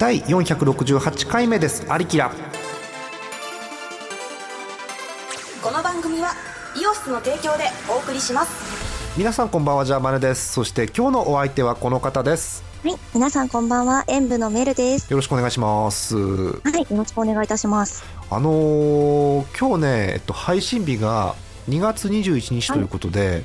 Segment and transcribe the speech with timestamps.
[0.00, 1.84] 第468回目です。
[1.92, 2.32] アリキラ。
[5.62, 6.30] この番組は
[6.74, 9.18] イオシスの提供でお送りします。
[9.18, 10.54] 皆さんこんばんはジャーマネです。
[10.54, 12.64] そして今日のお相手はこの方です。
[12.82, 15.10] はい、皆さんこんばんは、演舞のメルです。
[15.10, 16.16] よろしくお願いします。
[16.16, 18.02] はい、よろしくお願いいたします。
[18.30, 21.34] あのー今日ね、えっと、配信日が
[21.68, 23.44] 2月21日ということで、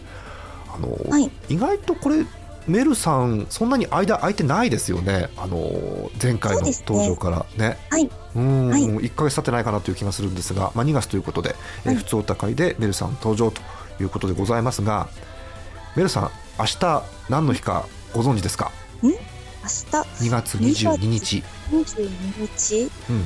[0.74, 1.30] あのーはい。
[1.50, 2.26] 意外とこれ
[2.68, 5.30] メルさんそんなに間空いてないですよね。
[5.38, 7.78] あのー前回の登場からね。
[7.90, 8.84] はい、うん、はい。
[8.84, 13.62] 1ヶ月経ってないかなという気がするんですが、まあ、2月ということで、えーはい普通お高いでメルさん登場と
[14.02, 15.08] いうことでございますが
[15.96, 18.72] メルさん明日何の日かご存知ですか？
[19.04, 19.18] 明日
[20.28, 22.10] ？2月22日、22
[22.42, 22.92] 日？
[23.10, 23.26] うん。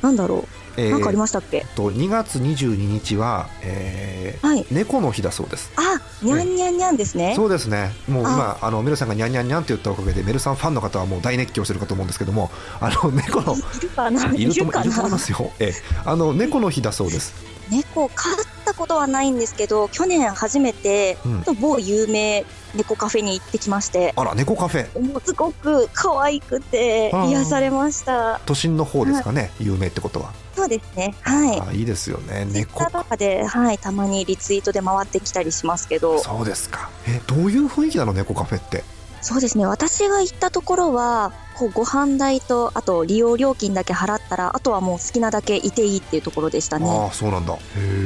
[0.00, 1.66] なんだろう、えーなんかありましたっけ？
[1.76, 4.66] と2月22日は、えーはい。
[4.70, 7.34] 猫の日だそうですあ、にゃんにゃんにゃんですね。
[7.36, 12.50] そうですねもう今ああのメルさんがニャンニャンニャンって言ったおかげでメルさんファンの方はもう大熱狂してるかと思うんですけども
[12.80, 14.26] あの猫のいるかな？
[14.34, 15.18] いると思かいまな。
[15.18, 15.72] すよ、ええ
[16.04, 17.34] あの猫の日だそうです、
[17.70, 18.34] 猫飼っ
[18.72, 25.00] たことはないんですけど、去年初めてうん、某有名猫カフェに行ってきまして、あら猫カフェ。
[25.00, 28.40] もうすごく可愛くて癒されました。
[28.46, 31.14] 都心の方ですかね、有名ってことは、そうですね。
[31.20, 31.60] はい。
[31.60, 32.46] あいいですよね。
[32.50, 32.84] 猫。
[32.90, 36.90] とかで、はい、たまにリツイートで回ってきたりしますけど、そうですか。
[37.06, 38.84] えどういう雰囲気なの猫カフェって？
[39.22, 39.64] そうですね。
[39.66, 46.86] 私が行ったところは、こうご飯代と、あと利用料金だけ払ったら、あとはもう好きなだけいていいっていうところでしたあね。
[46.90, 47.56] あそうなんだ。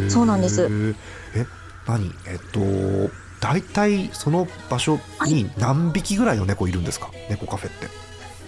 [0.08, 0.94] そうなんです。
[1.34, 1.46] え
[1.86, 2.12] 何？
[2.26, 2.60] えっと
[3.40, 7.10] 大体その場所に何匹ぐらいの猫いるんですか？
[7.30, 7.88] 猫カフェって。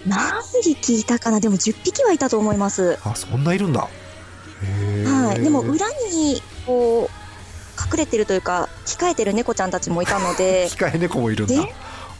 [0.07, 1.39] 何匹いたかな？
[1.39, 2.97] でも10匹はいたと思います。
[3.03, 3.81] あそんないるんだ。
[3.81, 5.41] はい。
[5.41, 11.53] でも裏に、こう、隠れてるというか、控えてる猫ちゃんたちもいたので、 控え猫もいるんだ。
[11.55, 11.73] で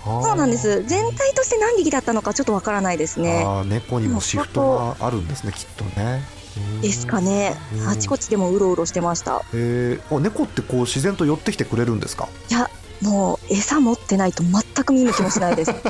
[0.03, 0.83] そうなんです。
[0.85, 3.45] 全体として何匹だったのかちょっとわからないですね。
[3.65, 6.23] 猫にもシフトがあるんですねきっとね
[6.57, 7.55] うんですかね。
[7.87, 9.41] あちこちでもうろうろしてました。
[9.53, 12.27] えー、あ猫ってこう自然と寄ってきてくれるんですか？
[12.49, 12.69] いや、
[13.01, 15.73] もう餌持ってないと全く見向きもしないです。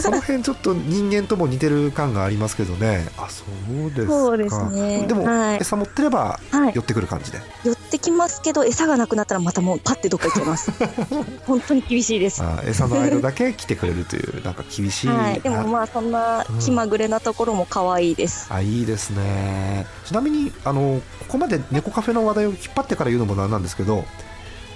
[0.00, 3.44] その辺ちょっと人間とも似てる感がありますけどねあそ
[3.86, 6.80] うですかそうですねでも、はい餌持ってればはい寄。
[6.80, 10.70] ってくる感じで、寄ってきますけど餌がなくなったらまたもうパッてどっか行っちゃいます。
[11.46, 12.42] 本当に厳しいです。
[12.66, 15.40] 餌の間だけ来てくれるという なんか厳しい、はい。
[15.40, 19.86] でもまあそんな気まぐれなところも可愛いです、あいいですね。
[20.04, 24.04] ちなみにあのここまで猫カフェの話題を引っ張ってから言うのもなんなんですけど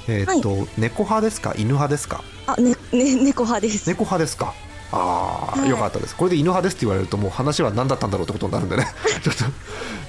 [0.09, 1.55] えーっと、猫派ですか？
[1.56, 2.25] 犬派ですか？
[2.47, 3.89] あねね猫派です。
[3.89, 4.53] 猫派ですか？
[4.93, 5.71] ああ、はい。
[5.71, 6.15] よかったです。
[6.17, 8.87] これで犬派ですって言われるともう話は何だったんだろうってことになるんでね。
[9.23, 9.45] ちょっと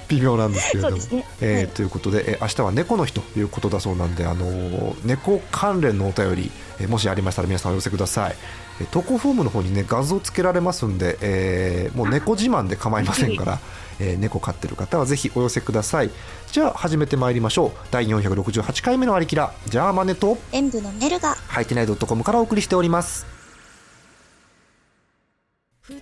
[0.08, 1.68] 微妙なんですけれども、ね、えーはい。
[1.68, 8.36] ということで、えー明日は猫の日ということだそうなんで、あのー猫関連のお便り、えーもしありましたら皆さんお寄せください、
[8.80, 13.58] えー投稿フォームの方にね画像つけられますんで、えーもう猫自慢で構いませんから、
[13.98, 16.10] えー猫飼ってる方はぜひお寄せください。
[16.52, 17.78] じゃあ始めてまいりましょう。
[17.90, 19.52] 第468回目のありきら。
[19.68, 20.36] じゃあマネと。
[20.52, 21.36] 演舞のメルが。
[21.48, 23.26] はいてない .com からお送りしております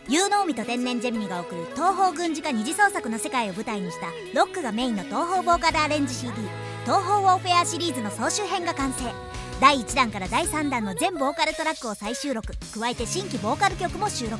[0.08, 6.30] 有能美と天然ジェミニが送る東方軍事化二次創作の世界を舞台にしたロックがメインの東方ボーカルアレンジ CD
[6.86, 9.12] 「東方ウォーフェア」シリーズの総集編が完成。
[9.60, 12.52] 第1弾から第3弾の全ボーカルトラックを再収録。
[12.78, 14.38] 加えて新規ボーカル曲も収録。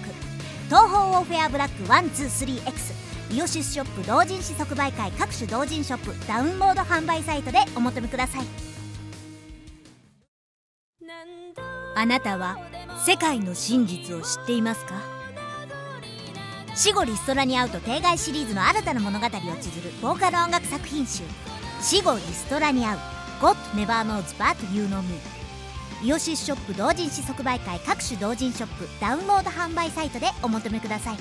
[0.67, 6.15] 東方ウォーフェアブラック 123X イオシスショップ同人誌即売会各種同人ショップ。
[6.29, 8.47] ダウンロード販売サイトでお求めください。
[11.97, 12.59] あなたは
[13.05, 15.22] 世界の真実を知っていますか？
[16.75, 21.23] 死後リストラに会うと定外シリーズの新たな物語を綴るボーカル音楽作品集
[21.83, 22.99] 死後リストラに会う
[23.41, 25.19] God Never Knows But You Know Me
[26.03, 31.17] イオシスショップ同人誌即売会各種同人ショップダウンロード販売サイトでお求めください。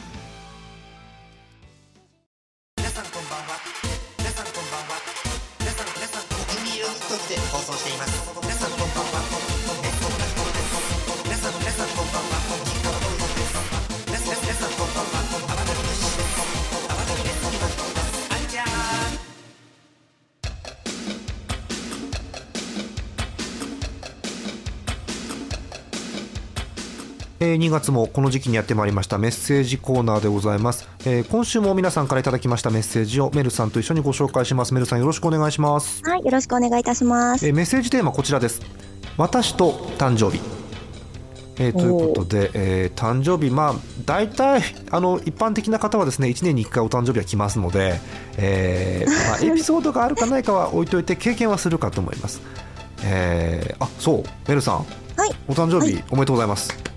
[2.78, 3.60] 皆さんこんばんは。
[4.18, 5.02] 皆さんこんばんは。
[5.60, 8.21] 皆さん皆さん国民ユニットで放送しています。
[27.44, 34.76] えー2月もこの時期にやってまいりましたメッセージコーナーでございます、えー今週も皆さんからいただきましたメッセージをメルさんと一緒にご紹介します。
[34.76, 37.48] メルさんよろしくお願いします、はいよろしくお願いいたします。
[37.48, 38.62] えーメッセージテーマこちらです。
[39.18, 40.40] 私と誕生日。
[41.58, 43.74] えーということで、えー誕生日、まあ、
[44.06, 44.62] 大体
[44.92, 48.00] あの一般的な方はですね1年に1回お誕生日は来ますので、
[48.38, 49.10] えー
[49.44, 52.40] まあ、エピソードがあるかないかは置いといて経験はするかと思います、
[53.04, 54.24] えーあそう。
[54.48, 54.76] メルさん。
[55.18, 55.36] はい。
[55.48, 56.04] お誕生日、はい。
[56.12, 56.91] おめでとうございます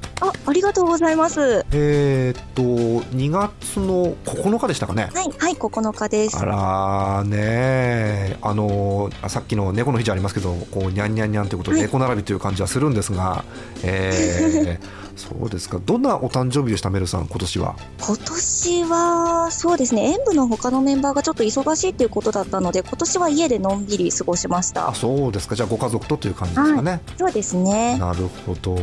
[0.46, 1.64] あありがとうございます。
[1.73, 5.11] えーっと2月の9日でしたかね。
[5.12, 6.38] はい、はい、9日です。
[6.38, 8.49] あらーねー。
[8.49, 11.87] あのさっきの猫の日じゃありますけどこうにゃんにゃんにゃんということではい。
[11.87, 13.44] 猫並びという感じはするんですが、
[13.82, 15.79] えー そうですか。
[15.85, 17.76] どんなお誕生日でしたメルさん今年は？
[18.00, 24.88] 今年は、そうですね、演舞の他のメンバーがちょっと忙しいということだったので、今年は家でのんびり過ごしました。
[24.88, 24.94] あ。
[24.94, 25.55] そうですか。
[25.55, 27.96] じゃあご家族とという感じですかね、そうですね。
[27.99, 28.75] なるほど。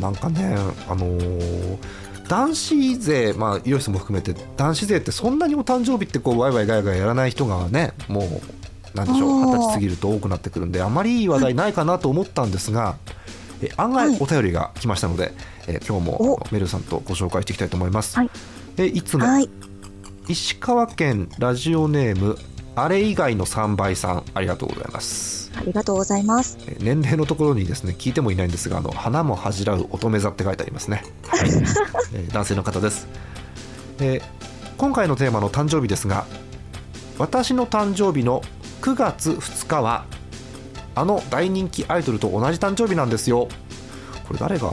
[0.00, 0.56] なんかね
[0.88, 1.78] あのー
[2.28, 12.96] 男子勢、まあ、イオシスも含めて男子勢ってそんなにお誕生日ってこうワイワイガヤガヤやらない人がねもうなんでしょう二十歳過ぎると多くなってくるんであまりいい話題ないかなと思ったんですが、
[13.62, 14.18] え案外はい。
[14.20, 15.32] お便りが来ましたので、
[15.66, 18.16] え今日もメルさんとご紹介していきたいと思います。
[18.16, 18.30] はい。
[18.76, 19.48] えいつも、はい、
[20.28, 22.38] 石川県ラジオネーム
[22.76, 25.37] あれ以外の3倍さんありがとうございます。
[25.58, 26.58] ありがとうございます。
[26.66, 31.50] えー年齢のところにですね聞いてもいないんですがあの花も恥じらう乙女座って書いてありますね、は い
[32.14, 33.06] えー男性の方です、
[34.00, 34.22] えー
[34.78, 36.24] 今回のテーマの誕生日ですが
[37.18, 38.42] 私の誕生日の
[38.80, 40.04] 9月2日は
[40.94, 43.48] あの大人気アイドルと同じ誕生日なんですよ。
[44.28, 44.72] これ誰が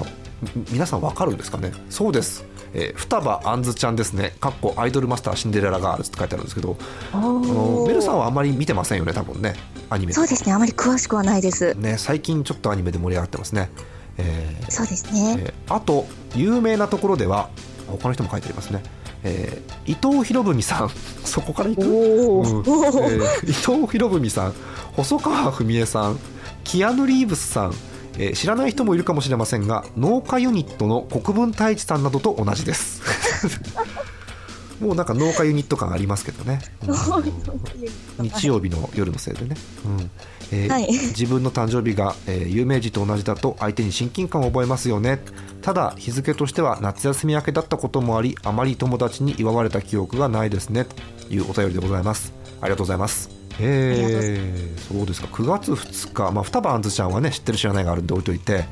[0.56, 1.72] み皆さんわかるんですかね？
[1.90, 2.46] そうです、
[2.78, 4.34] えー双葉あんずちゃんですね。
[4.40, 6.78] かっこアイドルマスターシンデレラガールズって書いてあるんですけど。
[7.14, 9.56] あのメルさんはあんまり見てませんよね多分ね。
[9.90, 10.14] アニメ。
[10.14, 11.74] そうですね、あまり詳しくはないです。
[11.76, 13.70] ね、最近ちょっとアニメで盛り上がってますね。
[14.18, 14.72] えー。
[14.72, 15.36] そうですね。
[15.40, 16.06] えーあと
[16.36, 17.50] 有名なところでは
[17.88, 18.84] 他の人も書いてありますね、
[19.24, 20.90] えー伊藤博文さん。
[21.24, 21.88] そこからいく、うん。
[21.88, 24.54] えー伊藤博文さん。
[24.98, 26.20] 細川文江さん。
[26.66, 27.74] キアヌ・リーブスさん、
[28.18, 33.02] えー知らない人もいるかもしれませんが農家ユニットの国分太一さんなどと同じです。
[34.82, 38.30] もうなんか農家ユニット感ありますけどね、うん。
[38.30, 40.12] 日曜日の夜のせいでね、うん。
[40.52, 40.92] えーはい。
[40.92, 45.22] 自分の誕生日が、えー有名人と同じだと相手に親近感を覚えますよね。
[45.62, 50.86] ただ日付としては夏休み明けだったこともありあまり友達に祝われた記憶がないですね。
[50.86, 52.34] というお便りでございます。
[52.62, 55.28] ありがとうございますえー、そうですか。
[55.28, 58.66] 9月2日、まあ、双葉あんずちゃんはね知ってる知らないがあるんで置いといて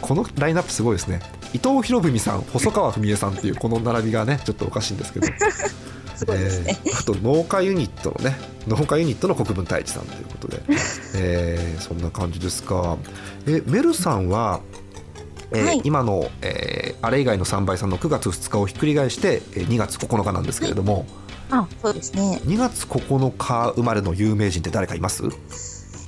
[0.00, 1.20] このラインナップすごいですね。
[1.54, 5.26] 伊藤博文さん細川文江さんっていうこの並びがねちょっとおかしいんですけど。
[6.16, 6.78] すごいですね。
[6.84, 8.36] えーあと農家ユニットのね
[8.66, 10.60] 農家ユニットの国分太一さんということで、
[11.14, 12.96] えーそんな感じですか。
[13.46, 14.60] えメルさんは、
[15.52, 15.80] えーはい。
[15.84, 21.06] 今の、えーあれ以外の3倍さんの9月2日をひっくり返して、えー2月9日なんですけれども、
[21.50, 22.40] あ、そうですね。
[22.44, 25.22] 2月9日生まれの有名人って誰かいます？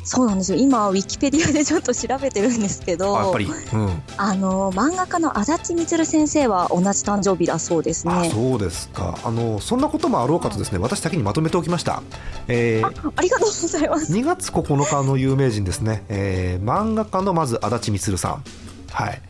[0.03, 0.59] そうなんですよ。
[0.59, 8.31] 今、ウィキペディアでちょっと調べてるんですけど、あやっぱり、うん、あの、漫画家の足立みつる先生は同じ誕生日だそうですあね。
[8.31, 9.19] そうですか。
[9.23, 12.03] あのそんなこともあろうかとですね私先にまとめておきました、
[12.49, 14.13] えーありがとうございます。
[14.13, 18.45] 2月9日の有名人ですね、えー漫画家のまず足立みつるさん。
[18.91, 19.23] はい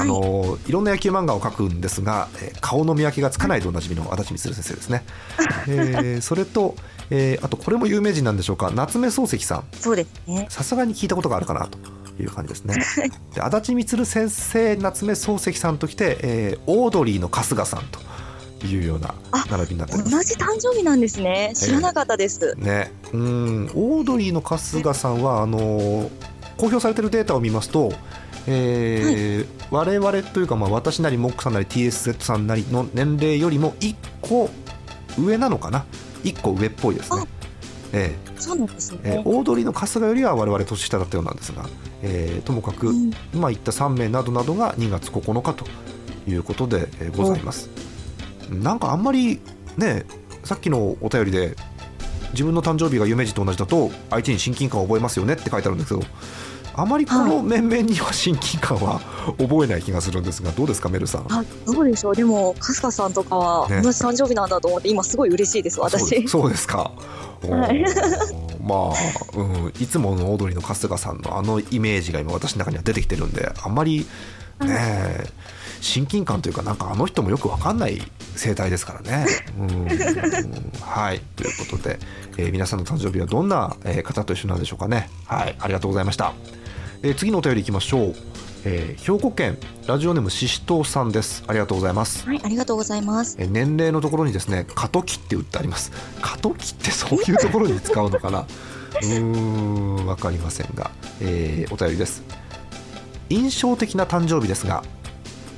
[0.00, 0.72] あのい。
[0.72, 5.04] ろんな野球漫画を描くんですが、えー顔の見分けがつかないでおなじみの足立みつる先生ですね、
[5.68, 6.74] えーそれと、
[7.10, 8.70] えーあとこれも有名人なんでしょうか？
[8.74, 9.64] 夏目漱石さん。
[9.78, 10.46] そうですね。
[10.50, 11.78] さすがに聞いたことがあるかなと
[12.22, 12.76] いう感じですね。
[13.34, 21.52] で足立みつる先生夏目漱石さんときて、えーオードリーの春日さんというようなあ並びになってお同じ誕生日なんですね。
[21.54, 22.54] 知らなかったです。
[22.58, 23.70] ね、うん。
[23.74, 26.08] オードリーの春日さんはあのー
[26.58, 27.92] 公表されているデータを見ますと、
[28.50, 34.48] えー我々というか、まあ、私なりモックさんなり TSZ さんなりの年齢よりも1個
[35.18, 35.84] 上なのかな
[36.24, 37.26] ？1個上っぽいですねあ。
[37.92, 38.98] えそうなんですね。
[39.02, 41.68] ーえーオードリーの春日よりは我々年下だったようなんですが、
[42.02, 45.66] えーともかく、うん今言った3名などなどが2月9日と
[46.26, 47.68] いうことで、えーございます。
[48.50, 49.40] なんかあんまり
[49.76, 50.06] ね
[50.44, 51.56] さっきのお便りで
[52.32, 56.06] 自分の誕生日が有名人と同じだと相手に親近感を覚えますよねって書いてあるんですけど
[56.80, 59.00] あまりこの面々には親近感は
[59.38, 61.26] 覚えない気がするんですがどうですかメルさん？
[61.32, 62.16] あ、どうでしょう。
[62.16, 66.26] でも、春日さんとかはね同じ誕生日なんだと思って、今すごい嬉しいです、私。
[66.28, 66.92] そうですか。
[68.62, 74.06] まあ、うん、いつものオードリーの春日さんのあのイメージが今私の中には出てきてるんであんまり
[74.60, 75.24] ね、
[75.80, 78.02] 親近感というかなんかあの人もよくわかんない
[78.34, 79.26] 生態ですからね。
[79.58, 79.88] うんうん
[80.82, 81.98] はいということで、
[82.36, 85.08] えー皆さんの誕生日はどんな、えー方と一緒なんでしょうかね。
[85.26, 86.32] はいありがとうございました。
[87.02, 88.14] えー次のお便りいきましょう。
[88.64, 91.44] えー兵庫県ラジオネームししとうさんです。
[91.46, 92.26] ありがとうございます。
[92.26, 93.36] はい、ありがとうございます。
[93.38, 98.40] えー年齢のところにですね過渡期って打ってあります過渡期ってそういうところに使うのかな？
[99.02, 100.90] うーんわかりませんが、
[101.20, 102.22] えーお便りです
[103.30, 104.82] 印象的な誕生日ですが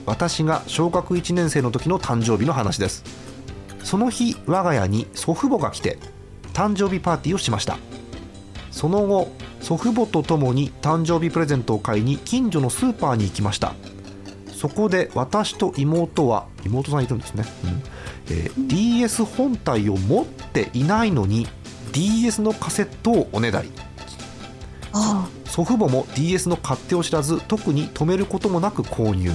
[0.05, 3.05] 私が小学1年生の時の誕生日の話です
[3.85, 5.99] その日我が家に祖父母が来て
[6.53, 7.79] 誕生日パーティーをしました
[8.73, 13.75] その後祖父母と共に誕生日プレゼントを買いに近所のスーパーに行きました。
[14.53, 17.83] そこで私と妹は妹さんいるんですね、うん。
[18.31, 21.47] えー DS 本体を持っていないのに
[21.93, 23.71] DS のカセットをおねだり。
[24.93, 29.31] あ祖父母も DS の勝手を知らず特に止めることもなく購入。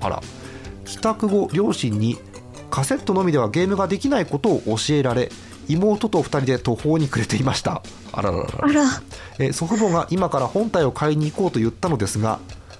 [0.00, 0.22] あら。
[0.84, 2.18] 帰宅後両親に
[2.70, 5.30] カセットのみではゲームができないことを教えられ
[5.68, 7.82] 妹と2人で途方に暮れていました。
[8.12, 8.50] あらららら。
[8.62, 8.82] あら。
[9.38, 12.38] えー祖父母が今から本体を買いに行こうと言ったのですが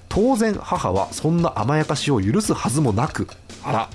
[0.08, 3.26] 当然母はそんな甘やかしを許すはずもなく
[3.64, 3.90] あら、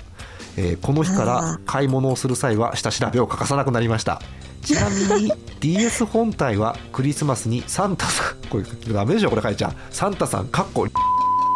[0.56, 4.20] えーこの日から買い物をする際は下調べを欠かさなくなりました。
[4.62, 9.68] ちなみに DS 本体はクリスマスにサンタさんこれダメでしょこれ書いちゃ。
[9.68, 10.86] うサンタさんかっこ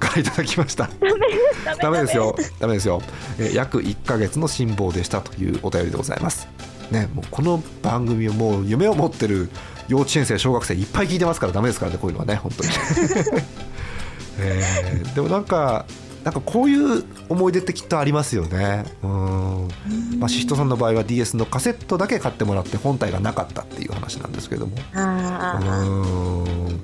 [0.01, 0.89] からいただきました。
[1.81, 2.35] ダメですよ。
[2.61, 3.03] ダメですよ、
[3.39, 6.49] えー約1ヶ月の辛抱でしたというお便りでございます
[6.91, 9.51] ねもうこの番組をもう夢を持ってる
[9.89, 12.71] 幼稚園生小学生いっぱい聞いてますからダメですからねこういうのはね本当に、
[14.39, 15.85] えーでもなんか
[16.25, 18.85] なんかこういう思い出ってきっとありますよね。
[19.03, 19.69] うん。
[20.21, 24.77] まあシヒトさんの場合は DS のカセットだけ買ってもらって本体がなかったっていう話なんですけども。
[24.95, 26.81] あうーん。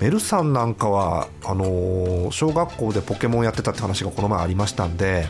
[0.00, 5.26] メルさんなんかはあのー小学校でポケモンやってたって話がこの前ありましたんで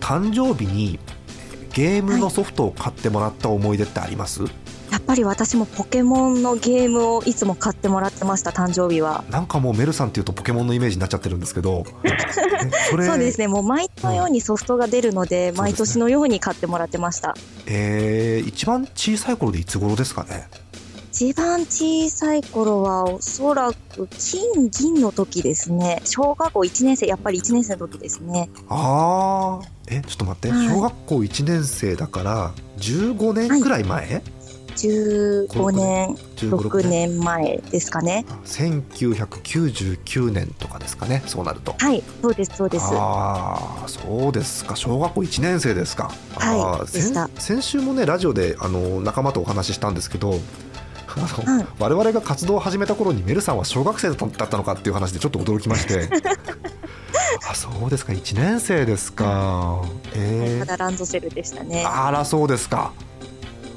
[0.00, 1.00] 誕生日に
[1.72, 4.42] ゲームのソフトを買ってもらった思い出ってあります、
[4.90, 9.24] やっぱり私もポケモンのゲームをいつも買ってもらってました誕生日は。
[9.30, 12.10] なんかもうメルさんっていうとポケモンのイメージになっちゃってるんですけどえ
[13.06, 15.56] そうですねもう毎年のようにソフトが出るので、うん。
[15.56, 17.34] 毎年のように買ってもらってました。
[17.66, 20.46] えー一番小さい頃でいつ頃ですかね？
[21.12, 26.00] 一番小さい頃はおそらく金銀の時ですね。
[26.06, 28.48] 小学校1年生やっぱり1年生の時ですね。
[28.70, 30.68] ああえちょっと待って、はい。
[30.68, 34.22] 小学校1年生だから15年くらい前、
[34.74, 37.20] 15年15 6年。
[37.20, 38.24] 前ですかね。
[38.46, 41.22] 1999年とかですかね。
[41.26, 41.74] そうなると。
[41.78, 42.86] はいそうですそうです。
[42.90, 44.76] ああそうですか。
[44.76, 46.10] 小学校1年生ですか。
[46.36, 46.88] はい
[47.38, 50.40] 先週もねラジオであの仲間とお話ししたんですけど
[51.16, 51.66] あの、はい。
[51.78, 56.08] 我々が活動を始めた頃にメルさんは小学生だったのかっていう話でちょっと驚きまして。
[57.48, 58.12] あそうですか。
[58.12, 59.82] 1年生ですか。
[60.14, 60.66] えー。
[60.66, 61.84] ただランドセルでしたね。
[61.86, 62.92] あらそうですか。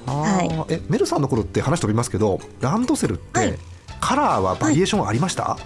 [0.05, 3.57] はえメルさんの頃って話飛びますけどランドセルって、はい。
[3.99, 5.57] カラーはバリエーションありました、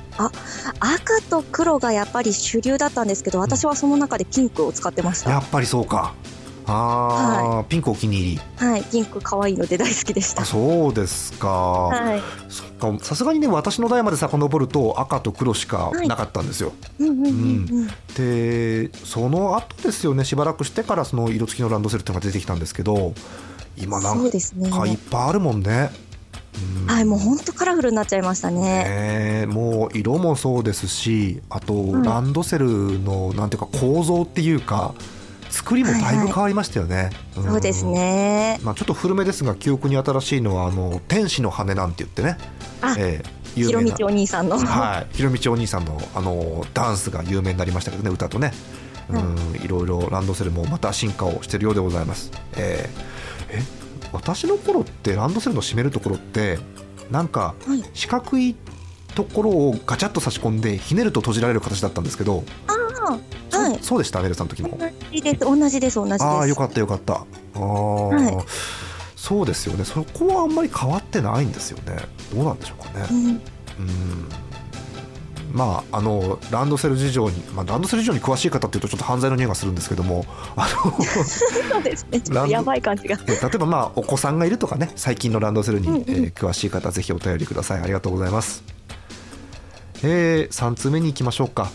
[0.80, 5.32] 赤と黒がやっぱり主流だったんですけど私はその中でピンクを使ってました。
[5.32, 6.14] やっぱりそうか
[6.72, 8.42] あー、ピンクお気に入り。
[8.58, 10.44] はいピンク可愛いので大好きでした。
[10.44, 12.22] あそうですか、はい。
[12.50, 17.88] そっかさすがにね私の代まで遡ると赤と黒しかなかったんですよ、うんうんうんうん。
[18.16, 23.14] でその後ですよねしばらくしてからその色付きのランドセルっていうのが出てきたんですけど
[23.78, 24.70] 今なそうんですね。
[24.70, 25.90] かいっぱいあるもんね、
[26.82, 26.86] うん。
[26.88, 28.62] はいもう本当カラフルになっちゃいましたね。
[28.62, 28.86] ね
[29.44, 34.94] えもう色もそうですしあとんランドセルのなんていうか構造っていうか
[35.50, 38.60] 作りもだいぶ変わりましたよね、んそうですね。
[38.64, 42.38] まあ、ちょっと古めですが記憶に新しいのはあの天使の羽なんて言ってね、
[42.82, 44.58] あええ有ひろみ名なちお兄さんの。
[44.58, 48.52] はい、ひろみちお兄さんのあのダンスが有名になりましたけどね歌とね、
[49.10, 49.68] うん、い。
[49.68, 52.32] ろいろランドセルもまた進化をしているようでございます。
[52.56, 53.80] えーえ
[54.12, 56.58] 私の頃ってランドセルの締めるところって
[57.12, 57.84] なんかはい。
[57.94, 58.56] 四角い
[59.14, 63.20] ところをガチャッと差し込んでひねると閉じられる形だったんですけど、そ
[63.72, 63.80] はい。
[63.82, 64.78] そうでしたメルさんの時も。
[64.78, 65.40] 同じです。
[65.40, 65.96] 同じです。
[65.96, 66.24] 同じです。
[66.24, 67.14] ああよかったよかった。
[67.14, 67.62] ああ、
[68.08, 68.38] はい。
[69.16, 69.84] そうですよね。
[69.86, 71.98] そこはあんまり変わってないんですよね。
[72.34, 73.06] どうなんでしょうかね。
[73.12, 73.26] うん。
[73.28, 73.40] うん。
[75.52, 82.22] まあ、あのランドセル事情に、まあ、ランドセル事情に詳しい方っていうとちょっと犯罪の匂いがするんですけどもあのそうですね。
[82.22, 83.18] ちょっとやばい感じが。
[83.28, 86.02] え例えば、まあ、お子さんがいるとかね最近のランドセルに、うんうん。
[86.02, 87.82] えー詳しい方ぜひお便りください。
[87.82, 88.64] ありがとうございます、
[90.04, 91.72] え3通目に行きましょうか。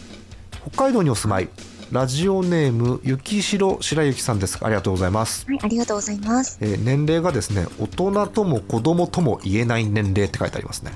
[0.70, 1.48] 北海道にお住まい
[1.94, 4.58] ラジオネーム雪城白雪さんです。
[4.60, 6.58] ありがとうございます、はいありがとうございます。
[6.60, 10.90] えー年齢がですね大人とも子供とも言えない年齢って書いてありますね。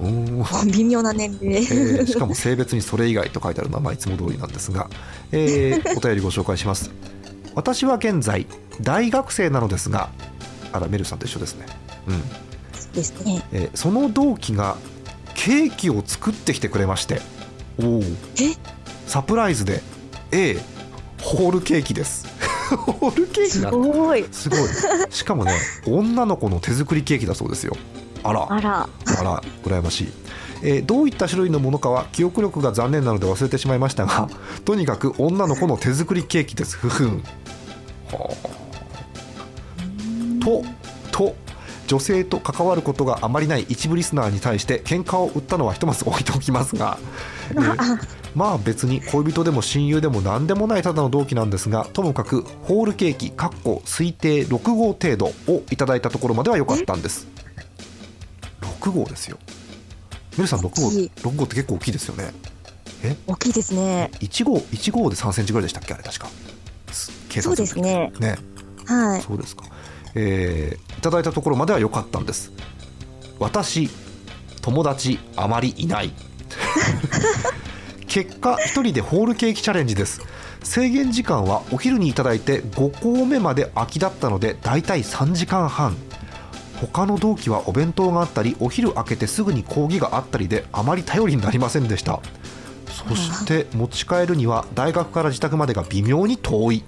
[0.00, 0.64] うー。
[0.66, 4.88] ん微妙な年齢、えーしかも性別にそれ以外と書いてあるのはまあいつも通りなんですが、
[5.32, 6.92] えー お便りご紹介します。
[7.54, 8.46] 私は現在
[8.80, 10.08] 大学生なのですが
[10.72, 11.66] あらメルさんと一緒ですね、
[12.06, 12.22] うん。
[12.94, 13.44] ですね。
[13.52, 14.78] えーその同期が
[15.34, 17.20] ケーキを作ってきてくれまして。
[17.78, 18.02] おお
[18.40, 18.56] え？
[19.06, 19.82] サプライズで
[20.32, 20.58] A
[21.20, 22.26] ホールケーキです。
[22.76, 24.24] ホールケーキすごい。
[24.30, 24.60] すごい。
[25.10, 25.52] しかもね
[25.86, 27.76] 女の子の手作りケーキだそうですよ。
[28.22, 28.46] あら。
[28.48, 28.88] あら。
[29.18, 30.08] あら羨ましい、
[30.62, 34.28] えーどういった種類のものかは記憶力が残念なので忘れてしまいましたが
[34.64, 36.76] とにかく女の子の手作りケーキです。
[36.76, 37.22] ふふん。
[38.12, 38.58] はあ。
[40.44, 40.64] と
[41.10, 41.36] と
[41.86, 46.98] 女性と関わることがあまりない一部リスナーに対して喧嘩を売ったのはひとまず置いておきますが、
[47.50, 47.98] えー
[48.34, 57.26] まあ別に恋人でも親友でも何でもないただの同期なんですがともかくホールケーキかっこ推定6号程度をいただいたところまでは良かったんです。
[58.60, 59.38] 6号ですよ。
[60.36, 61.10] メルさん6号大きい。
[61.16, 62.32] 6号って結構大きいですよね。
[63.26, 64.10] 大きいですね。
[64.20, 65.94] 1号1号で3センチぐらいでしたっけ？
[65.94, 66.28] あれ確か。
[66.92, 68.12] す計そうですね。
[68.20, 68.38] ね。
[68.84, 69.22] はい。
[69.22, 69.64] そうですか、
[70.14, 72.52] えーいただいたところまでは良かったんです。
[73.38, 73.88] 私
[74.62, 76.12] 友達あまりいない
[78.08, 80.22] 結果1人でホールケーキチャレンジです。
[80.64, 85.96] 制限時間はお昼にいただいて5校目まで空きだったのでだいたい3時間半。
[86.80, 92.20] 他の同期はお弁当があったりお昼開けてすぐに講義があったりであまり頼りになりませんでした。
[92.86, 96.82] そして持ち帰るには大学から自宅までが微妙に遠い。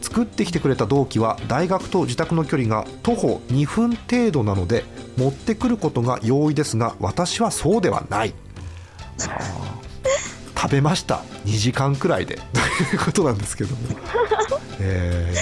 [0.00, 4.84] 作ってきてくれた同期は大学と自宅の距離が徒歩2分程度なので
[5.16, 8.34] 持ってくることが容易ですが私はそうではない。
[10.56, 11.22] 食べました。
[11.44, 12.36] 2時間くらいで。
[12.36, 13.82] ということなんですけども、
[14.80, 15.34] え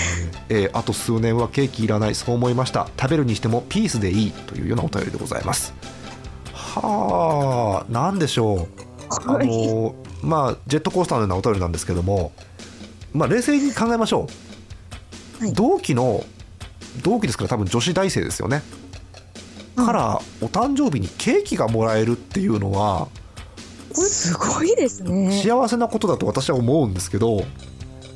[0.49, 2.15] ーえーあと数年はケーキいらない。
[2.15, 2.89] そう思いました。
[2.99, 4.31] 食べるにしてもピースでいい。
[4.31, 5.73] というようなお便りでございます。
[6.53, 8.69] はあなんでしょう。
[9.11, 9.93] あのー
[10.23, 12.33] まあジェットコースターのようなお便りなんですけども。
[13.13, 14.29] まあ冷静に考えましょ
[15.41, 15.53] う、はい。
[15.55, 16.25] 同期の
[17.03, 18.63] 同期ですから多分女子大生ですよね、
[19.77, 23.09] からお誕生日にケーキがもらえるっていうのは
[24.05, 25.43] すごいですね。
[25.43, 27.45] 幸せなことだと私は思うんですけど、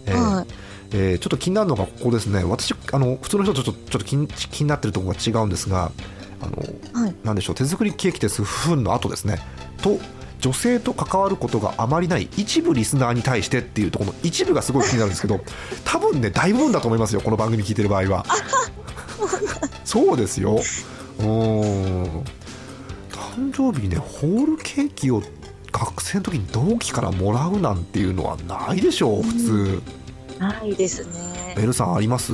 [0.07, 0.47] えーはい。
[0.93, 2.43] えーちょっと気になるのがここですね。
[2.45, 5.93] 私あの普通の人とちょっとちょっと気に気になってるところが違うんですが
[6.41, 7.15] あの、はい。
[7.25, 7.57] なんでしょう。
[7.57, 8.43] 手作りケーキです。
[8.43, 9.39] 不分の後ですね。
[9.83, 9.99] と
[10.41, 15.41] 女性と関わることがあまりない一部リスナーに対してっていうところの一部がすごい気になるんですけど
[15.85, 17.21] 多分ね大部分だと思いますよ。
[17.21, 18.27] この番組聞いてる場合は。
[19.85, 20.61] そうですよ。
[21.19, 22.25] うーん。
[23.11, 25.23] 誕生日にねホールケーキを
[25.73, 29.83] 学生の時に同期からもらうなんていうのはないでしょう普通、
[30.39, 31.55] ないですね。
[31.57, 32.33] ベルさんあります？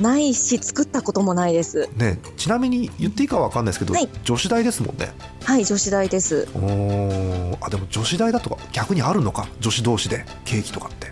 [0.00, 1.88] ないし、作ったこともないです。
[1.96, 4.08] ねちなみに言っていいかわかんないですけど、はい。
[4.22, 5.12] 女子大ですもんね。
[5.44, 6.48] はい、女子大です。
[6.54, 7.56] おー。
[7.60, 9.48] あでも女子大だとか逆にあるのか？
[9.60, 11.08] 女子同士でケーキとかって。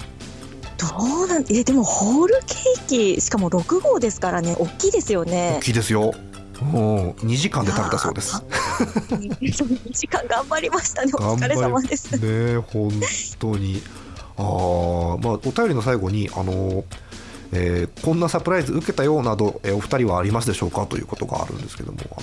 [0.79, 0.87] ど
[1.25, 5.55] うなん、え、でもホールケーキ、しかも6号ですからね、大きいですよね。
[5.59, 5.63] 大。
[5.63, 6.13] きいですよ
[6.61, 8.43] うん2時間で食べたそうです
[9.11, 11.13] 2時間頑張りましたね。
[11.15, 12.13] お疲れ様です。
[12.17, 12.91] ねえ本
[13.39, 13.83] 当に
[14.39, 16.85] あーまあお便りの最後にあの
[17.53, 20.87] えーこんなサプライズ受けたよなど、えーお二人はありますでしょうか？
[20.87, 22.21] ということがあるんですけどもあ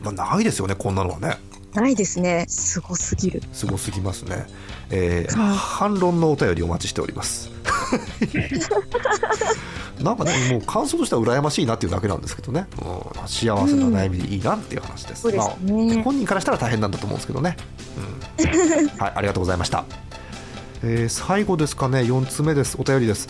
[0.00, 1.36] の、まあ、ないですよねこんなのはね
[1.74, 2.46] ないですね。
[2.48, 3.42] すごすぎる。
[3.52, 4.46] すごすぎますね、
[4.90, 7.50] えーはい反論のお便りお待ちしております
[10.00, 16.02] なんかねもう感想としては羨ましいなっていうだけなんですけどね、うん、幸せな悩みでいいなっていう話です、そうですまあね。
[16.02, 17.56] 本人からしたら大変なんだと思うんですけどね、
[18.38, 18.88] うん。
[18.98, 19.84] はい、ありがとうございました、
[20.82, 22.00] えー最後ですかね。
[22.00, 22.76] 4つ目です。
[22.78, 23.28] お便りです。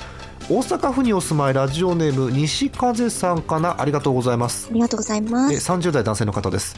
[0.48, 3.80] 大阪府にお住まいラジオネーム西風さんかな。
[3.80, 4.68] ありがとうございます。
[4.70, 5.70] ありがとうございまえす。
[5.70, 6.76] 30代男性の方です、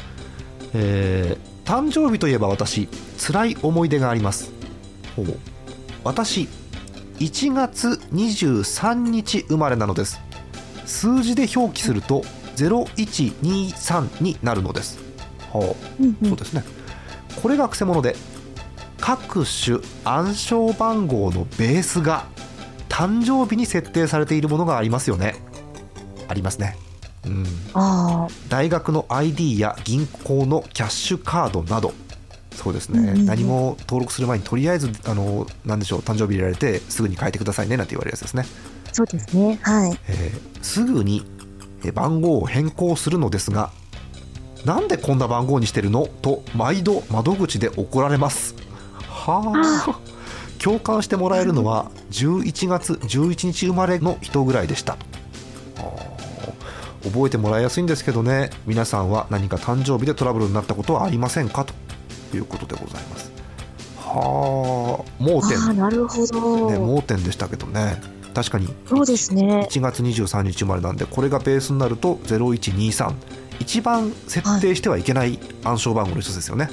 [0.74, 4.50] えー誕生日といえば私辛い思い出があります。
[5.14, 5.26] ほう。
[6.02, 6.48] 私
[7.18, 10.20] 1月23日生まれなのです。
[10.86, 12.22] 数字で表記すると
[12.56, 14.98] 0123になるのです。
[15.50, 16.02] ほう。
[16.02, 16.28] うんうん。
[16.30, 16.64] そうですね。
[17.42, 18.16] これがくせ者で
[19.00, 22.26] 各種暗証番号のベースが
[22.88, 25.36] 誕生日に設定されているものがありますよね。
[26.28, 26.76] ありますね。
[27.26, 27.44] うん。
[27.74, 31.92] あ大学の ID や銀行のキャッシュカードなど
[32.58, 33.26] そうですね、うんうんうん。
[33.26, 38.44] 何も登録する前にとりあえずあのなんでしょう誕生日入れられてすぐに変えてくださいねなんて言われるやつですね、
[38.90, 39.58] あ、そうですね。
[39.62, 39.98] はい。
[40.08, 41.24] えーすぐに
[41.84, 43.70] えー番号を変更するのですが
[44.64, 46.08] なんでこんな番号にしてるの？
[46.20, 48.56] と毎度窓口で怒られます。
[49.08, 50.00] はあ。
[50.58, 54.96] 共感してもらえるのは11月11日生まれの人ぐらいでした。
[57.04, 58.50] 覚えてもらいやすいんですけどね。
[58.66, 61.64] 皆さんは何か誕生日でトラブルになったことはありませんか？
[61.64, 61.72] と
[62.36, 63.30] いうことでございます
[63.96, 66.70] はあ盲点ああ、なるほど。
[66.70, 68.00] ね盲点でしたけどね
[68.34, 69.66] 確かにそうですね。
[69.70, 73.12] 1月23日生まれなんでこれがベースになると0123
[73.60, 76.70] 一番設定してはいけない暗証番号の一つですよね、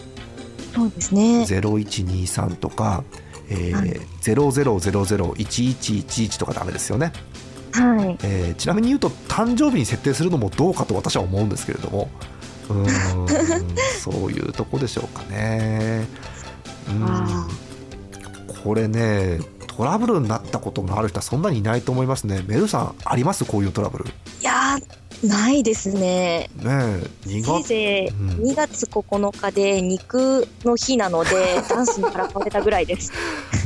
[0.74, 1.42] そうですね。
[1.42, 3.04] 0123とか、
[3.50, 3.90] えーはい
[4.22, 7.12] 00001111とかダメですよね、
[7.72, 8.18] はい。
[8.24, 12.10] えーちなみに言うと誕生日に設定するのもどうかと私は思うんですけれども
[14.02, 16.08] そういうとこでしょうかね。
[16.88, 17.50] うあん。
[18.64, 22.44] これねトラブルになったことがある人はそんなにいないと思いますね。
[22.48, 23.46] メルさんあります？
[23.46, 24.06] こういうトラブル。
[24.06, 24.10] い
[24.44, 26.00] やーないですね。
[26.00, 28.30] ねえ2せい月ぜいうん。
[28.52, 33.12] 2月9日で肉の日なので、ダンスにからかわれたぐらいです。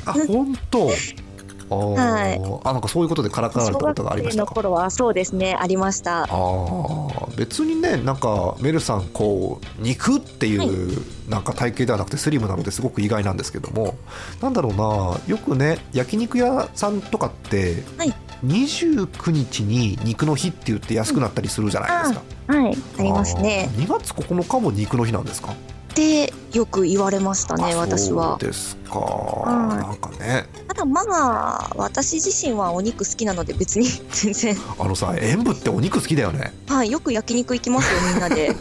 [0.05, 0.89] あ本当
[1.75, 2.41] はい。
[2.63, 6.23] あなんかそういうことでからかわれ小たことがありま学生のしたか頃はそうですね、ありました。
[6.23, 7.36] あー。
[7.36, 13.95] 別にねなんかメルさんこう肉っていうなんか体型ではなくてスリムなのですごく意外なんですけども
[14.41, 18.13] なんだろうなよくね焼肉屋さんとかって、はい。
[18.45, 23.69] 29日に肉の日って言って安くなったりするじゃないですか、はい、ありますね。
[23.69, 23.86] あー。
[23.86, 25.53] 2月9日も肉の日なんですか？
[25.89, 28.38] ってよく言われましたね、あ私は。
[28.39, 28.47] そう。
[28.47, 28.99] ですか、
[29.45, 30.45] いなんかね。
[30.67, 36.54] ただまあ、私自身はお肉好きなので別に 全然、あのさ演舞ってお肉好きだよね。
[36.67, 38.56] はい、よく焼肉行きますよ、みんなで。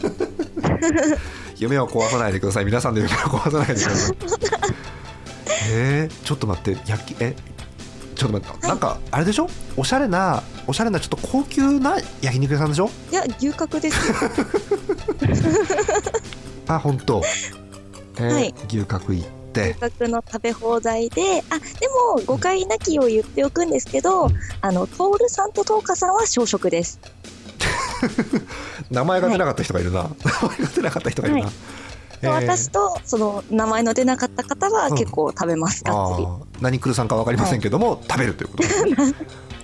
[1.57, 2.65] 夢を壊さないでください。
[2.65, 4.15] 皆さんで夢を壊さないでください。
[5.71, 7.35] えー、ちょっと待って焼きえ
[8.15, 9.49] ちょっと待って、なんかあれでしょ？
[9.77, 12.89] おしゃれなおしゃれなちょっと高級な焼肉屋さんでしょ？
[13.11, 14.15] いや、牛角ですよ。
[16.69, 17.21] あ本当。
[18.17, 18.53] えーはい。
[18.67, 19.71] 牛角行って。
[19.71, 24.29] 牛角の食べ放題で、あ、でも誤解なきを言っておくんですけど、
[24.61, 26.99] あの、トールさんとトーカさんは小食です。
[28.91, 31.53] 名前が出なかった人がいるな、名前が出なかった人がいるな、はい。
[32.21, 32.29] えー。
[32.29, 36.27] 私と、その、名前の出なかった方は結構食べます、がっつり。
[36.61, 38.69] 何来るさんか分かりませんけども、食べるということで。
[38.69, 38.95] す ね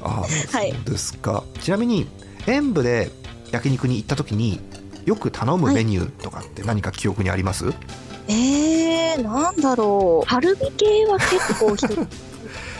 [0.02, 0.72] あーはい。
[0.72, 1.44] そうですか。
[1.62, 2.08] ちなみに
[2.48, 3.12] 演舞で
[3.52, 4.60] 焼肉に行った時に
[5.06, 7.74] よく頼むメニューとかって何か記憶にあります、
[8.28, 10.28] えー、なんだろう。
[10.28, 12.06] カルビ系は結構一つ っ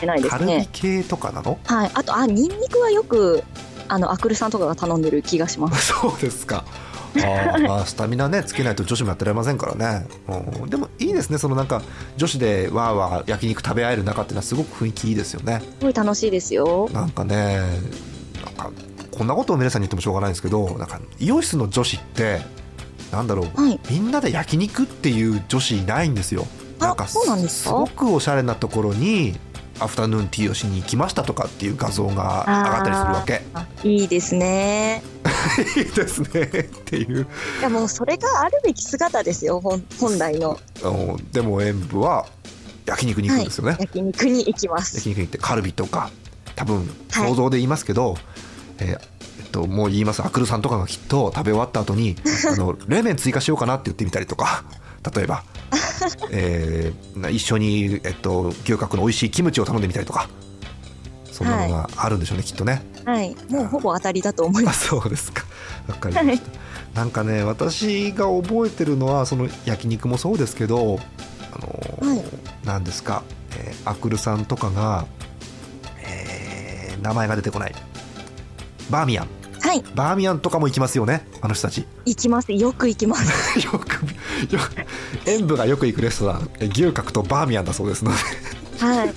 [0.00, 0.68] てないでカルビすね。
[0.72, 1.58] 系とかなの？
[1.64, 1.90] はい。
[1.94, 3.42] あと、あ、ニンニクはよく、
[3.88, 5.92] あの、アクルさんとかが頼んでる気がします。
[6.00, 6.64] そうですか
[7.14, 10.06] あー まあスタミナねつけないと女子もやってられませんからね、
[10.60, 11.80] うん、でもいいですねそのなんか
[12.18, 16.90] 女子でわーわー焼肉食べ合える中っていうのはすごく雰囲気いいですよねすごい楽しいですよ。
[16.92, 17.56] なんかね
[18.44, 18.70] なんか
[19.16, 22.40] こんなことを皆さんに言ってもしょうがないんですけどなんかイオシスの女子って
[23.12, 23.80] なんだろう、はい。
[23.90, 26.46] みんなで焼肉っていう女子いないんですよ。
[26.80, 27.72] あなんかそうなんですか？
[27.72, 29.38] ごくおしゃれなところに
[29.78, 33.42] アフタヌーンティーをしに行きましたとかっていう画像が上がったりするわけ。
[33.54, 35.02] あいいですね。
[35.76, 36.42] いいですね。
[36.42, 36.48] っ
[36.84, 37.26] ていう。
[37.60, 40.58] いや、もうそれがあるべき姿ですよ、本本来の。
[41.32, 42.26] でも演舞は
[42.86, 44.96] 焼肉に行くんですよね、焼肉に行きます。
[44.96, 46.10] 焼肉に行ってカルビとか
[46.56, 46.78] 多分
[47.10, 47.28] はい。
[47.28, 48.16] 想像で言いますけど、
[48.78, 49.00] えー
[49.38, 50.22] えっと、もう言います。
[50.24, 52.16] アクルさんとかがきっと食べ終わった後に
[52.50, 54.64] あの冷麺追加しようかなって言ってみたりとか
[55.14, 55.44] 例えば、
[56.30, 60.28] えーな一緒に、えっと、牛角の美味しいキムチを頼んでみたりとか
[61.30, 62.82] そんなのがあるんでしょうね、きっとね。
[63.04, 63.36] はい。
[63.50, 64.86] もうほぼ当たりだと思いあます。
[64.88, 65.44] そうですか。
[65.86, 66.50] わかりました、
[67.00, 70.98] なんかね私が覚えてるのはその焼肉もそうですけど
[71.52, 72.24] あの、はい。
[72.66, 73.22] なんですか、
[73.56, 75.06] えーアクルさんとかが、
[75.98, 77.74] えー名前が出てこない
[78.90, 79.28] バーミヤン
[79.60, 79.82] はい。
[79.94, 82.52] バーミヤンとかも行きますよねあの人たち行きます。
[82.52, 83.58] よく行きます。
[83.66, 83.74] よく
[84.52, 84.60] よ
[85.24, 88.16] く演舞がよく行くレストランえ牛角とバーミヤンだそうですので
[88.78, 89.14] はい。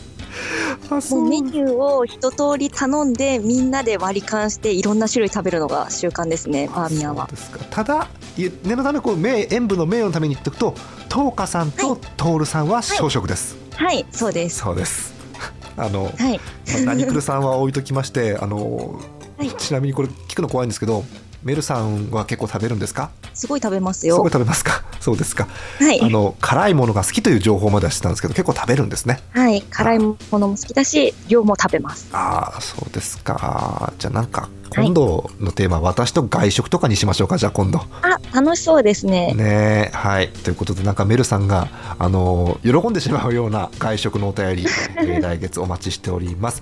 [0.90, 7.36] あもうメニューを一通り頼んで、みんなで割り勘して、いろんな種類食べるのが習慣ですね、バーミヤンはそう。
[7.36, 10.74] ですかただゆ念のためこう名演舞の名誉のために言っておくと
[11.10, 14.60] 東花さんと徹さんは小食です、はい、そうです。
[14.60, 15.14] そうです
[15.78, 16.40] あの、はい。
[16.86, 19.00] まあ、何来るさんは置いときましてあの、
[19.40, 19.52] はい。
[19.58, 21.04] ちなみにこれ聞くの怖いんですけど
[21.42, 23.12] メルさんは結構食べるんですか？
[23.34, 24.16] すごい食べますよ。
[24.16, 24.32] すごい。
[24.32, 24.84] 食べますか？
[25.00, 25.48] そうですか、
[25.80, 26.02] はい。
[26.02, 26.10] あ。
[26.10, 29.22] の辛いものが好きという情報まではてたんですけど結構食べるんですね。
[29.32, 29.62] はい。
[29.62, 32.10] 辛いものも好きだし、量も食べます。
[32.12, 33.94] ああそうですか。
[33.98, 37.38] じゃあなんか今度のテーマ、私と外食とかにしましょうか。
[37.38, 37.80] じゃあ今度。
[38.02, 39.34] あ、楽しそうですね。
[39.34, 39.96] ねえ。
[39.96, 40.28] はい。
[40.28, 44.66] ということでなんかメルさんがあの喜んでしまうような外食のお便り、
[44.98, 46.62] えー来月お待ちしております、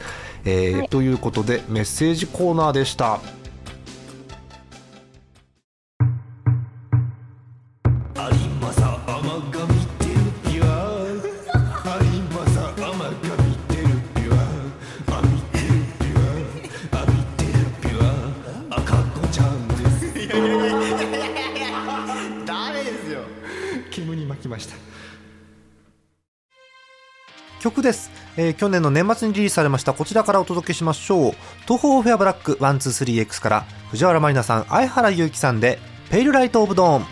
[0.50, 0.88] えーはい。
[0.88, 3.20] ということでメッセージコーナーでした。
[8.16, 8.32] 有
[8.62, 11.20] 正甘が見てるピュア有
[12.32, 13.18] 正甘が見
[13.68, 14.38] てるピュア
[15.18, 15.66] あ見てる
[16.00, 16.18] ピュ
[16.96, 17.92] アあ見てるピュ
[18.72, 20.06] ア赤子ちゃんです。
[20.18, 21.68] いやいやいやいやいや
[22.46, 23.20] ダメですよ。
[23.92, 24.76] 煙に巻きました。
[27.60, 31.32] 曲です、えー去年の年末にリリースされましたこちらからお届けしましょう。
[31.63, 37.06] 東方フェアブラック 123X から藤原まりなさん相原祐希さんでペイルライトオブドーン。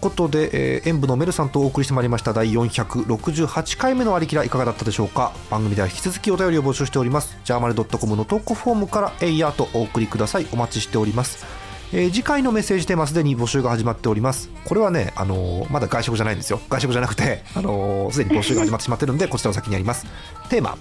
[0.00, 2.32] ことで、えー演舞のメルさんとお送りしてまいりました。
[2.32, 5.32] 第468回目のありきらいかがだったでしょうか。
[5.50, 7.36] 番組では引き続きお便りを募集しております。
[7.44, 10.46] ジャーマネドットコムの投稿フォームから「えいや」とお送りください。
[10.52, 11.44] お待ちしております。
[11.92, 14.48] えー次回のメッセージテーマすでに募集が始まっております。
[14.64, 16.60] これはね、あのーまだ外食じゃないんですよ。
[16.68, 20.06] 外食じゃなくて、あのーすでに募集が始まってしまってるんでこちらを先にやります。
[20.48, 20.76] テーマ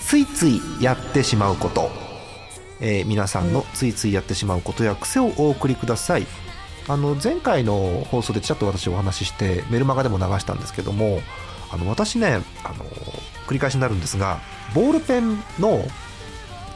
[0.00, 1.90] ついついやってしまうこと、
[2.80, 6.26] えー皆さんのついついやってしまうことや癖をお送りください。
[6.88, 11.20] あの前回の放送でちらっと私お話ししてメルマガでも流したんですけども
[11.70, 12.84] あの私ねあの
[13.46, 14.40] 繰り返しになるんですが
[14.74, 15.82] ボールペンの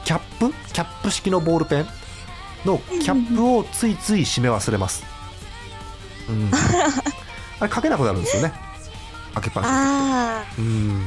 [0.05, 1.87] キャップキャップ式のボールペン
[2.65, 5.03] のキャップをついつい締め忘れます、
[6.29, 6.51] うん、
[7.59, 8.53] あれかけなくなるんですよね。
[9.33, 11.01] 開けっぱなしあうん。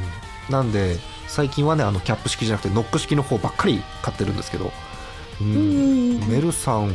[0.50, 4.72] なんで最近はねあのキャップ式じゃなくてノック式の方ばっかり買ってるんですけど、
[5.40, 5.58] うんう
[6.24, 6.28] ん。
[6.28, 6.90] メルさん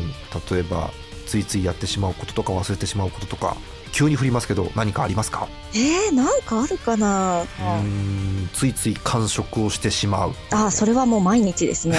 [0.51, 0.91] 例えば
[1.31, 3.55] ついついやってしまうこととか忘れてしまうこととか
[3.93, 5.47] 急に振りますけど何かありますか？
[5.71, 7.45] ーえー、なんかあるかな、う
[7.83, 10.33] んついつい完食をしてしまう。
[10.51, 11.97] あーそれはもう毎日ですね。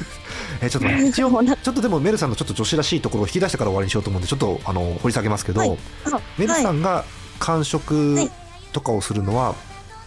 [0.62, 5.78] えちょっと一ちょっとでもメルさんのちょっと女子らしいところを引き出してから終わりにしようと思うんでちょっとあの掘り下げますけど、はい。
[6.06, 7.04] あメルさはいんが
[7.40, 8.30] 完食はい
[8.72, 9.54] とかをするのは、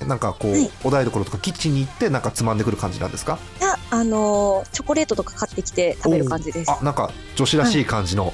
[0.07, 0.71] なんかこう、はい。
[0.83, 3.37] お台所とかキッチンに行ってなんかつまんでくる感じなんですか？
[3.59, 6.71] いやあのーチョコレートとか買ってきて食べる感じです。
[6.71, 8.33] あなんか女子らしい感じの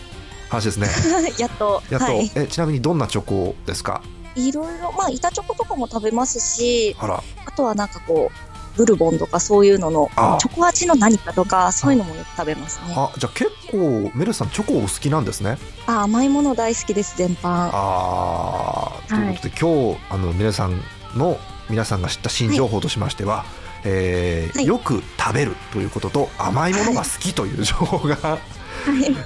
[0.52, 0.88] 話ですね、
[1.40, 1.82] やっと。
[1.90, 2.32] やっと、はい。
[2.36, 4.02] えちなみにどんなチョコですか？
[4.36, 4.92] いろいろ。
[4.98, 7.24] まあ板チョコとかも食べますしあら。
[7.46, 12.94] あとはなんかこうブルボンとかそういうののあチョコ味の何かとかそういうのもよく食べますね。
[12.96, 15.58] あじゃあ結構メルさんチョコお好きなんですね。
[15.88, 17.70] あ甘いもの大好きです全般。
[17.74, 20.82] あーということで、今日あの皆さん
[21.16, 21.38] の
[21.70, 23.44] 皆さんが知った新情報としましては、
[23.84, 24.66] えーはい。
[24.68, 28.40] よく食べるということと甘いものが好きという情報が、はい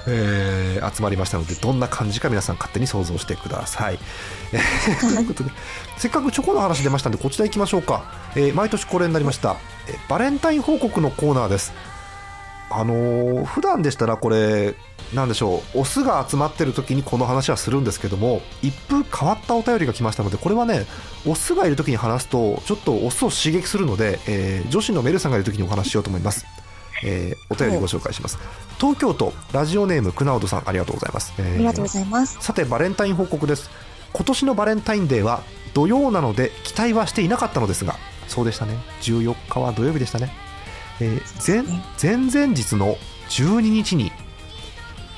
[0.06, 3.98] えー集まりましたのでどんな感じか皆さん勝手に想像してください。
[4.52, 5.50] えーということで
[5.96, 8.04] せっかくチョコの話出ましたのでこちら行きましょうか、
[8.36, 9.56] えー毎年恒例になりました、
[9.88, 11.72] えーバレンタイン報告のコーナーです。
[12.70, 14.74] あのー普段でしたらこれ
[15.14, 20.84] なんでしょうオスが集まってる時にこの話はするんですけども一風変わったお便りが来ましたのでこれはね
[21.26, 26.44] オスがいる時に話すとちょっとオスを刺激するので、えー女子のメルさんがいる時にお話ししようと思います、
[27.04, 28.38] えーお便りご紹介します。
[28.78, 32.38] 東京都ラジオネームクナウドさんありがとうございます、えーありがとうございます。
[32.40, 33.70] さてバレンタイン報告です。
[34.12, 35.42] 今年のバレンタインデーは
[35.74, 37.96] 土曜なので期待はしていなかったのですが
[38.28, 38.76] そうでしたね。
[39.02, 40.32] 14日は土曜日でしたね、
[41.00, 41.62] えー
[42.00, 42.96] 前前々日の
[43.28, 44.12] 12日に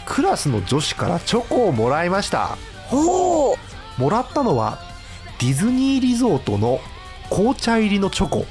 [0.07, 2.57] クラスの女子からチョコをもらいました。
[2.91, 3.59] おお
[3.99, 4.79] もらったのは
[5.39, 6.81] ディズニーリゾートの
[7.31, 8.47] 紅茶入りのチョコ。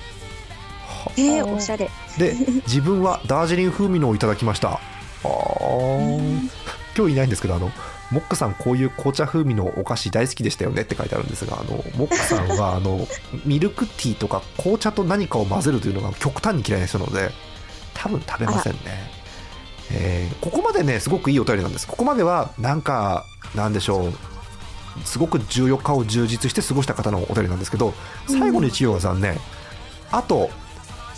[1.18, 4.74] えー、おしゃれで自分はダージリン風味のをいただきました。
[4.74, 6.50] あー。
[6.98, 7.70] 今日いないんですけどあの
[8.12, 13.08] モックさんこういう紅茶風味のお菓子大好きでしたよねって書いてあるんですがあのモックさんはあの
[13.46, 17.32] ミルクティーとか紅茶と何かを混ぜるというのが極端に嫌いな人なので
[17.94, 18.80] 多分食べませんね、
[19.92, 21.88] えーここまでねすごくいいお便りなんです。
[21.88, 23.26] ここまではなんか
[23.56, 24.14] なんでしょう。
[25.06, 27.94] すごく14日を充実して過ごした方のお便りなんですけど
[28.28, 29.40] 最後の一行が残念、
[30.12, 30.50] あと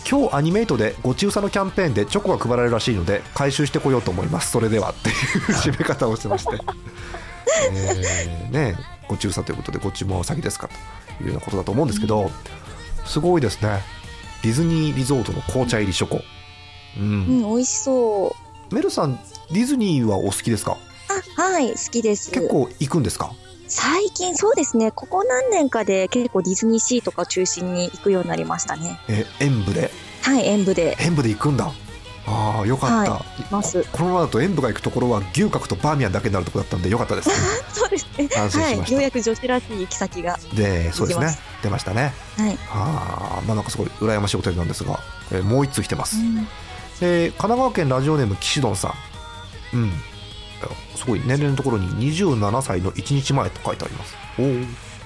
[0.08, 4.50] 今日アニメイトでごちうさのキャンペーンでチョコが配られるらしいので回収してこようと思います。
[4.50, 5.16] それではっていう
[5.52, 6.52] 締め方をしてまして。
[7.72, 8.76] えーね
[9.08, 10.68] ごちうさということでご注文は先ですか
[11.18, 12.30] というようなことだと思うんですけど
[13.04, 13.82] すごいですね。
[14.42, 16.20] ディズニーリゾートの紅茶入りチョコ。
[16.96, 18.36] うん、うん美味しそ
[18.70, 18.74] う。
[18.74, 19.16] メルさん
[19.50, 20.76] ディズニーはお好きですか？
[21.36, 22.30] あはい好きです。
[22.30, 23.32] 結構行くんですか？
[23.70, 24.90] 最近そうですね。
[24.90, 28.98] ここ何年かで結構ディズニーシーとか中心に行くようになりましたね。
[29.08, 29.90] え演舞で？
[30.22, 30.96] はい演舞で。
[31.00, 31.72] 演舞で行くんだ。
[32.26, 33.82] ああよかった、はます。
[33.84, 37.34] ここのままだと演舞が行くところは牛角とバーミヤンだけになるところだったんでよかったですね。
[37.72, 38.28] そうですね。
[38.28, 38.58] 安心しました。
[38.58, 41.38] はいようやく女子らしい行き先がでそうですね。
[41.62, 42.12] 出ましたね。
[42.36, 46.48] はい、はあまあなんかすごい羨ましいお便りなんですが、えーもう一通来てます、うん。
[47.02, 48.88] えー神奈川県ラジオネーム岸ドンさ
[49.72, 49.76] ん。
[49.76, 49.92] うん
[50.96, 54.14] すごい年齢のところに27歳の1日前と書いてあります。
[54.38, 54.46] おお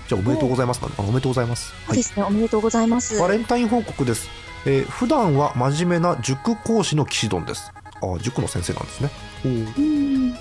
[0.06, 1.72] じゃあおめでとうございますか、あおめでとうございます。
[1.86, 3.18] そうですね、おめでとうございます。
[3.18, 4.28] バレンタイン報告です、
[4.66, 7.72] えー普段は真面目な塾講師の岸ドンです。
[8.02, 9.10] あー塾の先生なんですね。
[9.44, 9.48] お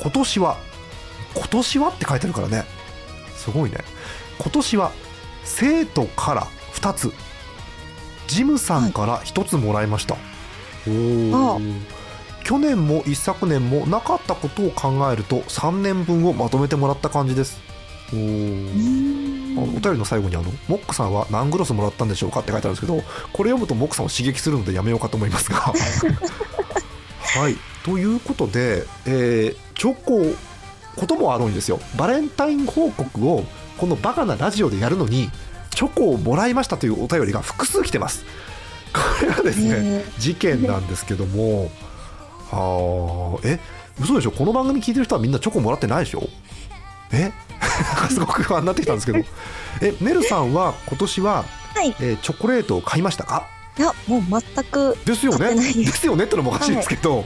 [0.02, 0.58] 今年は
[1.36, 2.66] 今年はって書いてあるからね。
[3.36, 3.78] すごいね。
[4.40, 4.92] 今年は
[5.44, 7.14] 生徒から2つ。
[8.28, 10.16] ジムさんから1つもらいました、
[10.88, 11.60] おおあ
[12.44, 17.62] 去年も一昨年もなかったことを考えると3年分をまとめてもらった感じです。
[18.12, 19.34] おー。
[19.54, 23.02] あのお便りの最後にあの「モックさんは何グロスもらったんでしょうか?」って書いてあるんですけど
[23.32, 25.74] これ読むとモックさんを刺激するのでやめようかと思いますが。
[27.22, 27.58] はい。
[27.84, 30.36] ということで、えーチョコ
[30.96, 31.80] こともあるんですよ。
[31.98, 33.44] バレンタイン報告を
[33.78, 35.30] このバカなラジオでやるのに
[35.72, 38.24] チョコをもらいましたというお便りが複数来てます。
[38.94, 41.72] これはですね、ね事件なんですけども
[42.54, 43.60] はあえ
[44.02, 44.32] 嘘でしょ？
[44.32, 46.24] この番組聞いてる人はみんなチョコもらってないでしょ？
[47.12, 47.22] え？
[47.22, 47.32] なん
[47.96, 49.20] かすごく不安になってきたんですけど。
[49.82, 51.96] えメルさんは今年は、はい。
[52.00, 53.48] えーチョコレートを買いましたか？
[53.78, 55.50] いやもう全くですよね。
[55.50, 56.02] でです。
[56.02, 57.26] すよねってのもおかしいですけど、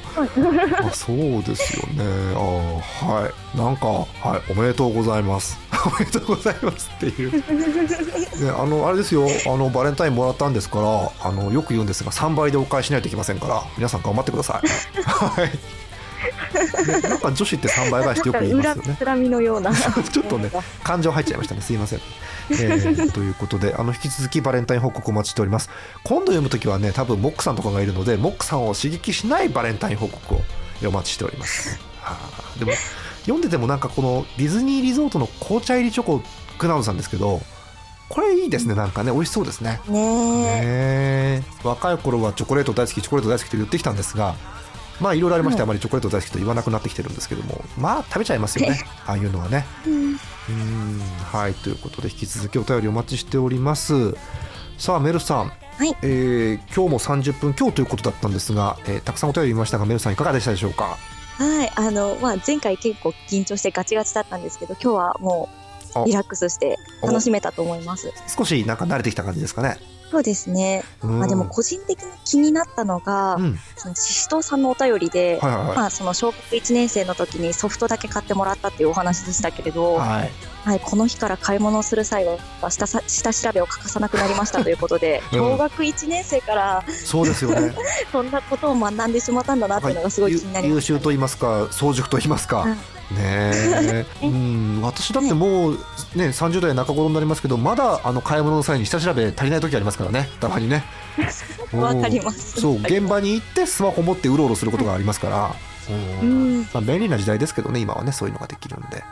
[0.81, 2.03] あそうですよね。
[2.36, 3.57] あはい。
[3.57, 4.51] なんかはい。
[4.51, 5.60] おめでとうございます。
[5.86, 7.31] おめでとうございますっていう、
[8.43, 9.27] ね、あのあれですよ。
[9.45, 14.67] あのバレンタインもらったんですからあのよく言うんですが3倍でお返ししないといけませんから皆さん頑張ってください。
[15.03, 15.49] はい。
[16.88, 18.97] ねなんか女子って3倍返しってよく言いますよね。
[19.03, 19.71] 恨みのような。
[19.75, 20.49] ちょっとね
[20.83, 21.62] 感情入っちゃいましたね。
[21.62, 22.01] すいません、
[22.49, 25.69] えーということであの引き続きバレンタイン報告お待ちしております。
[26.03, 30.41] 今度読むときはね多分モックさんとかがいるのでモックさんを刺激しないバレンタイン報告を
[30.86, 31.79] お待ちしております。
[32.01, 32.17] は
[32.55, 32.71] あでも
[33.21, 36.21] 読んでてもなんかこのディズニーリゾートの紅茶入りチョコ
[36.57, 37.41] クナウドさんですけど
[38.10, 39.81] これいいですねなんかね美味しそうですね。
[39.89, 44.36] ね若い頃はチョコレート大好きチョコレート大好きと言ってきたんですが
[45.01, 48.79] まあいろいろありましてあまりチョコレート大好きと言わなくなってきてるんですけどもまあ食べちゃいますよね。
[49.05, 49.65] ああいうのはね。
[49.86, 50.99] うんうん。
[51.31, 54.15] はいということで引き続きお便りお待ちしております。
[54.77, 55.95] さあメルさん、はい。
[56.03, 60.97] えー今日も30分今日ということだったんですが、えーたくさんお便り見ましたがメルさんいかがでしたでしょうか？
[61.38, 65.49] はいあのまあ前回結構緊張してガチガチだったんですけど今日はも
[65.95, 68.12] あうリラックスして楽しめたと思います。
[68.36, 69.77] 少しなんか慣れてきた感じですかね
[70.10, 71.20] そうですね、うん。
[71.20, 73.60] まあでも個人的に気になったのが、うん。
[73.76, 75.76] そのししとうさんのお便りで、はいはいはい。
[75.78, 80.32] まあその小学1年生の時にソフトだけ買ってもらったっていうお話でしたけれど、はい。
[80.63, 82.38] はい、この日から買い物をする際は
[82.70, 85.39] 下さ下調べを欠かさなくなりましたということで、うん。
[85.39, 87.74] 小学1年生からそうですよね。
[88.12, 93.22] そんなことを学んでしまったんだなっていうのがすごい気になり優ました、秀と言いますか早熟と言いますか、はいね
[94.22, 94.24] え。
[94.24, 94.82] うん。
[94.82, 95.74] 私だってもう
[96.15, 100.30] ね30代中頃になりますけどまだあの買い物の際に下調べ足りない時ありますからね。
[100.39, 100.84] たまにね。
[101.74, 102.62] わかります。
[102.62, 105.56] そう現場に行ってスマホ持ってうろうろすることがありますから、
[106.22, 106.67] うん。
[106.74, 109.04] まあ、便利な時代ですけどね今はねそういうのができるんで、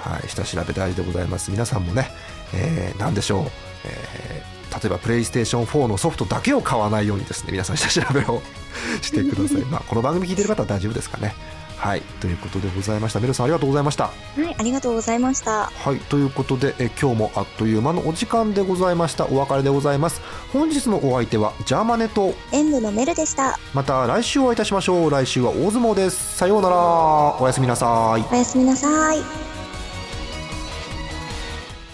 [0.00, 1.50] はい、下調べ大事でございます。
[1.50, 2.10] 皆さんもね、
[2.52, 3.44] えー、何でしょう、
[3.84, 8.42] えー例えばプレイステーション4のソフトだけを買わないようにですね皆さん下調べを
[9.00, 9.62] してください。
[9.62, 11.34] まあこの番組聞いてる方は大丈夫ですかね
[11.76, 12.02] はい。
[12.20, 13.20] ということでございました。
[13.20, 14.04] メルさんありがとうございました。
[14.04, 15.66] はいありがとうございました。
[15.66, 15.98] はい。
[16.00, 19.26] ということでえ今日もあっという間のお時間でございました。
[19.26, 20.20] お別れでございます。
[20.52, 23.58] 本日のお相手はジャーマネと演舞のメルでした。
[23.74, 25.10] また来週お会いいたしましょう。
[25.10, 26.36] 来週は大相撲です。
[26.36, 26.76] さようなら。
[26.76, 28.24] おやすみなさい。
[28.32, 29.46] おやすみなさい。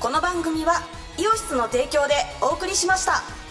[0.03, 0.83] この番組は
[1.16, 3.41] イオシスの提供でお送りしました